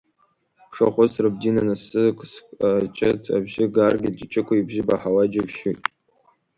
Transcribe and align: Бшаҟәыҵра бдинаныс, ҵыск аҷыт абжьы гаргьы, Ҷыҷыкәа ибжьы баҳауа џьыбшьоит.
Бшаҟәыҵра 0.69 1.29
бдинаныс, 1.33 1.83
ҵыск 1.89 2.45
аҷыт 2.67 3.23
абжьы 3.35 3.65
гаргьы, 3.73 4.09
Ҷыҷыкәа 4.17 4.53
ибжьы 4.55 4.83
баҳауа 4.87 5.23
џьыбшьоит. 5.31 5.81